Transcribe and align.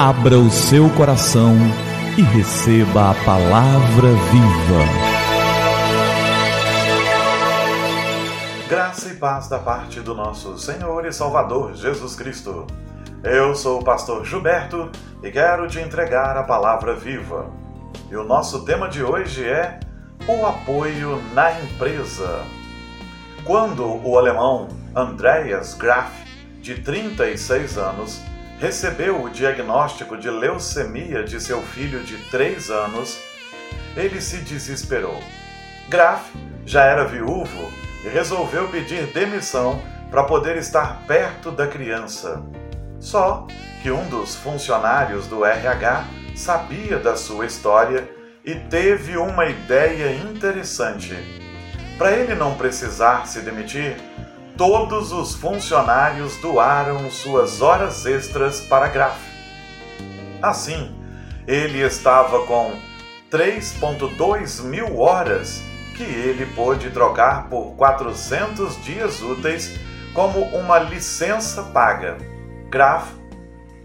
Abra 0.00 0.38
o 0.38 0.48
seu 0.48 0.88
coração 0.90 1.56
e 2.16 2.22
receba 2.22 3.10
a 3.10 3.14
palavra 3.24 4.10
viva. 4.30 4.84
Graça 8.68 9.08
e 9.08 9.16
paz 9.16 9.48
da 9.48 9.58
parte 9.58 9.98
do 9.98 10.14
nosso 10.14 10.56
Senhor 10.56 11.04
e 11.04 11.12
Salvador 11.12 11.74
Jesus 11.74 12.14
Cristo. 12.14 12.64
Eu 13.24 13.56
sou 13.56 13.80
o 13.80 13.84
pastor 13.84 14.24
Gilberto 14.24 14.88
e 15.20 15.32
quero 15.32 15.66
te 15.66 15.80
entregar 15.80 16.36
a 16.36 16.44
palavra 16.44 16.94
viva. 16.94 17.50
E 18.08 18.14
o 18.14 18.22
nosso 18.22 18.64
tema 18.64 18.88
de 18.88 19.02
hoje 19.02 19.44
é 19.44 19.80
o 20.28 20.46
apoio 20.46 21.20
na 21.34 21.60
empresa. 21.60 22.44
Quando 23.42 23.84
o 23.84 24.16
alemão 24.16 24.68
Andreas 24.94 25.74
Graf, 25.74 26.12
de 26.60 26.76
36 26.82 27.76
anos, 27.76 28.22
recebeu 28.58 29.22
o 29.22 29.30
diagnóstico 29.30 30.16
de 30.16 30.28
leucemia 30.28 31.22
de 31.22 31.40
seu 31.40 31.62
filho 31.62 32.02
de 32.02 32.16
3 32.30 32.70
anos, 32.70 33.18
ele 33.96 34.20
se 34.20 34.38
desesperou. 34.38 35.22
Graf 35.88 36.30
já 36.66 36.84
era 36.84 37.04
viúvo 37.04 37.72
e 38.04 38.08
resolveu 38.08 38.68
pedir 38.68 39.06
demissão 39.06 39.80
para 40.10 40.24
poder 40.24 40.56
estar 40.56 41.02
perto 41.06 41.50
da 41.50 41.66
criança. 41.66 42.42
Só 42.98 43.46
que 43.82 43.90
um 43.90 44.08
dos 44.08 44.34
funcionários 44.34 45.26
do 45.26 45.44
RH 45.44 46.04
sabia 46.34 46.98
da 46.98 47.16
sua 47.16 47.46
história 47.46 48.08
e 48.44 48.54
teve 48.54 49.16
uma 49.16 49.46
ideia 49.46 50.14
interessante. 50.16 51.14
Para 51.96 52.12
ele 52.12 52.34
não 52.34 52.54
precisar 52.54 53.26
se 53.26 53.40
demitir, 53.40 53.96
todos 54.58 55.12
os 55.12 55.36
funcionários 55.36 56.36
doaram 56.38 57.08
suas 57.12 57.62
horas 57.62 58.04
extras 58.04 58.60
para 58.60 58.88
Graf. 58.88 59.16
Assim, 60.42 60.92
ele 61.46 61.80
estava 61.80 62.44
com 62.44 62.72
3,2 63.30 64.64
mil 64.64 64.98
horas 64.98 65.62
que 65.96 66.02
ele 66.02 66.44
pôde 66.44 66.90
trocar 66.90 67.48
por 67.48 67.76
400 67.76 68.82
dias 68.82 69.22
úteis 69.22 69.78
como 70.12 70.40
uma 70.40 70.80
licença 70.80 71.62
paga. 71.62 72.18
Graf 72.68 73.12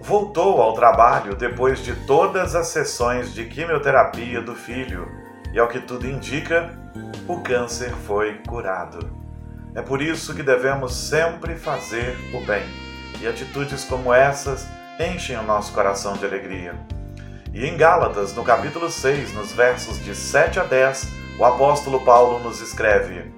voltou 0.00 0.62
ao 0.62 0.72
trabalho 0.74 1.34
depois 1.34 1.80
de 1.80 1.96
todas 2.06 2.54
as 2.54 2.68
sessões 2.68 3.34
de 3.34 3.44
quimioterapia 3.46 4.40
do 4.40 4.54
filho 4.54 5.08
e, 5.52 5.58
ao 5.58 5.66
que 5.66 5.80
tudo 5.80 6.06
indica, 6.06 6.70
o 7.26 7.40
câncer 7.40 7.92
foi 8.06 8.34
curado. 8.46 9.19
É 9.72 9.80
por 9.80 10.02
isso 10.02 10.34
que 10.34 10.42
devemos 10.42 10.94
sempre 10.94 11.54
fazer 11.54 12.16
o 12.34 12.44
bem. 12.44 12.64
E 13.20 13.26
atitudes 13.26 13.84
como 13.84 14.12
essas 14.12 14.66
enchem 14.98 15.36
o 15.36 15.42
nosso 15.42 15.72
coração 15.72 16.14
de 16.14 16.24
alegria. 16.24 16.74
E 17.54 17.64
em 17.66 17.76
Gálatas, 17.76 18.34
no 18.34 18.42
capítulo 18.42 18.90
6, 18.90 19.32
nos 19.32 19.52
versos 19.52 20.02
de 20.04 20.14
7 20.14 20.58
a 20.58 20.64
10, 20.64 21.08
o 21.38 21.44
apóstolo 21.44 22.00
Paulo 22.04 22.40
nos 22.40 22.60
escreve: 22.60 23.32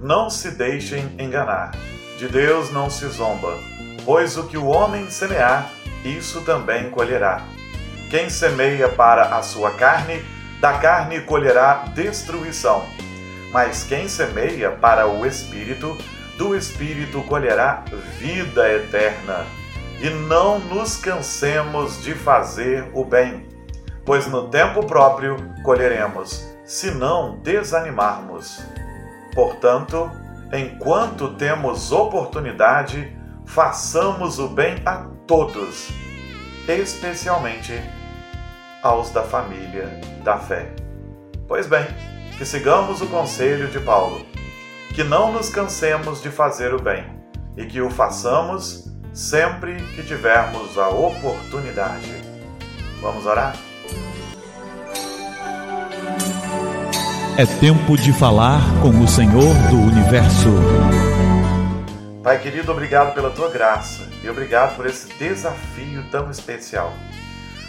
Não 0.00 0.30
se 0.30 0.52
deixem 0.52 1.14
enganar, 1.18 1.72
de 2.18 2.28
Deus 2.28 2.72
não 2.72 2.88
se 2.88 3.06
zomba, 3.08 3.58
pois 4.04 4.38
o 4.38 4.44
que 4.44 4.56
o 4.56 4.66
homem 4.66 5.10
semear, 5.10 5.70
isso 6.02 6.40
também 6.42 6.90
colherá. 6.90 7.42
Quem 8.10 8.30
semeia 8.30 8.88
para 8.88 9.36
a 9.36 9.42
sua 9.42 9.70
carne, 9.72 10.22
da 10.60 10.78
carne 10.78 11.20
colherá 11.22 11.84
destruição 11.94 12.86
mas 13.52 13.84
quem 13.84 14.08
semeia 14.08 14.70
para 14.70 15.06
o 15.06 15.26
Espírito, 15.26 15.96
do 16.38 16.56
Espírito 16.56 17.22
colherá 17.24 17.84
vida 18.18 18.68
eterna. 18.72 19.44
E 20.00 20.08
não 20.10 20.58
nos 20.58 20.96
cansemos 20.96 22.02
de 22.02 22.14
fazer 22.14 22.90
o 22.92 23.04
bem, 23.04 23.46
pois 24.04 24.26
no 24.26 24.48
tempo 24.48 24.84
próprio 24.84 25.36
colheremos, 25.62 26.50
se 26.64 26.90
não 26.90 27.38
desanimarmos. 27.38 28.64
Portanto, 29.34 30.10
enquanto 30.52 31.34
temos 31.34 31.92
oportunidade, 31.92 33.16
façamos 33.46 34.38
o 34.38 34.48
bem 34.48 34.76
a 34.84 35.06
todos, 35.26 35.90
especialmente 36.66 37.72
aos 38.82 39.10
da 39.10 39.22
família 39.22 40.00
da 40.24 40.36
fé. 40.38 40.74
Pois 41.46 41.66
bem, 41.66 41.86
que 42.42 42.46
sigamos 42.48 43.00
o 43.00 43.06
conselho 43.06 43.68
de 43.68 43.78
Paulo, 43.78 44.26
que 44.96 45.04
não 45.04 45.30
nos 45.30 45.48
cansemos 45.48 46.20
de 46.20 46.28
fazer 46.28 46.74
o 46.74 46.82
bem 46.82 47.04
e 47.56 47.64
que 47.66 47.80
o 47.80 47.88
façamos 47.88 48.90
sempre 49.12 49.76
que 49.94 50.02
tivermos 50.02 50.76
a 50.76 50.88
oportunidade. 50.88 52.12
Vamos 53.00 53.26
orar? 53.26 53.54
É 57.38 57.46
tempo 57.60 57.96
de 57.96 58.12
falar 58.12 58.60
com 58.82 58.88
o 58.88 59.06
Senhor 59.06 59.54
do 59.70 59.76
universo. 59.76 60.48
Pai 62.24 62.40
querido, 62.40 62.72
obrigado 62.72 63.14
pela 63.14 63.30
tua 63.30 63.50
graça 63.50 64.08
e 64.20 64.28
obrigado 64.28 64.74
por 64.74 64.86
esse 64.86 65.14
desafio 65.14 66.04
tão 66.10 66.28
especial. 66.28 66.92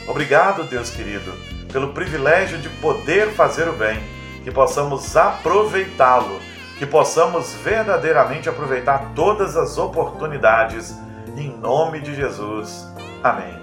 Obrigado, 0.08 0.64
Deus 0.64 0.90
querido, 0.90 1.32
pelo 1.72 1.94
privilégio 1.94 2.58
de 2.58 2.70
poder 2.70 3.34
fazer 3.34 3.68
o 3.68 3.74
bem 3.74 4.02
que 4.44 4.52
possamos 4.52 5.16
aproveitá-lo, 5.16 6.40
que 6.78 6.86
possamos 6.86 7.54
verdadeiramente 7.54 8.50
aproveitar 8.50 9.12
todas 9.16 9.56
as 9.56 9.78
oportunidades, 9.78 10.96
em 11.38 11.50
nome 11.58 12.02
de 12.02 12.14
Jesus. 12.14 12.88
Amém. 13.24 13.58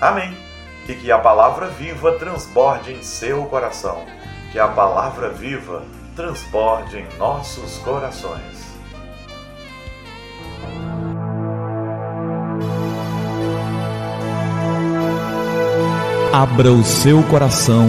Amém. 0.00 0.36
E 0.88 0.94
que 0.94 1.12
a 1.12 1.18
palavra 1.18 1.66
viva 1.66 2.12
transborde 2.12 2.92
em 2.92 3.02
seu 3.02 3.44
coração, 3.44 4.06
que 4.50 4.58
a 4.58 4.68
palavra 4.68 5.28
viva 5.28 5.82
transborde 6.16 6.98
em 6.98 7.18
nossos 7.18 7.76
corações. 7.78 8.66
Abra 16.32 16.70
o 16.70 16.82
seu 16.82 17.22
coração 17.24 17.88